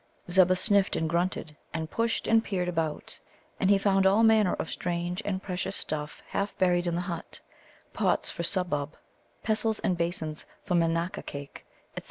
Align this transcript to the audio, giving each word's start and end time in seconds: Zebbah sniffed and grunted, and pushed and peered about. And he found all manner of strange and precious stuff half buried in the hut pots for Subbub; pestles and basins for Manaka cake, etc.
Zebbah 0.31 0.55
sniffed 0.57 0.95
and 0.95 1.07
grunted, 1.07 1.55
and 1.75 1.87
pushed 1.87 2.25
and 2.25 2.43
peered 2.43 2.67
about. 2.67 3.19
And 3.59 3.69
he 3.69 3.77
found 3.77 4.07
all 4.07 4.23
manner 4.23 4.55
of 4.55 4.71
strange 4.71 5.21
and 5.23 5.43
precious 5.43 5.75
stuff 5.75 6.23
half 6.29 6.57
buried 6.57 6.87
in 6.87 6.95
the 6.95 7.01
hut 7.01 7.39
pots 7.93 8.31
for 8.31 8.41
Subbub; 8.41 8.93
pestles 9.43 9.77
and 9.81 9.95
basins 9.95 10.47
for 10.63 10.73
Manaka 10.73 11.23
cake, 11.23 11.67
etc. 11.89 11.89